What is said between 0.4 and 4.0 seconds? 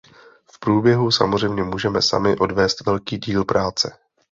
V průběhu samozřejmě můžeme sami odvést velký díl práce.